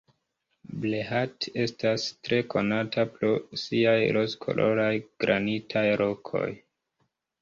[0.83, 3.29] Brehat estas tre konata pro
[3.67, 4.91] siaj rozkoloraj
[5.27, 6.47] granitaj rokoj.